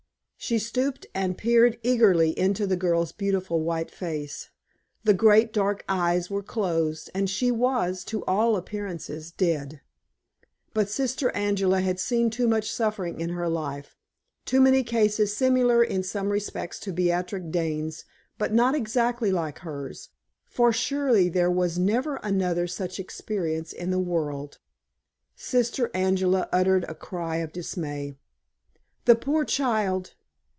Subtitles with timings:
[0.43, 4.49] She stooped and peered eagerly into the girl's beautiful white face.
[5.03, 9.81] The great dark eyes were closed, and she was, to all appearances, dead.
[10.73, 13.95] But Sister Angela had seen too much suffering in her life
[14.43, 18.03] too many cases similar in some respects to Beatrix Dane's,
[18.39, 20.09] but not exactly like hers,
[20.47, 24.57] for surely there was never another such experience in the world.
[25.35, 28.15] Sister Angela uttered a cry of dismay.
[29.05, 30.15] "The poor child!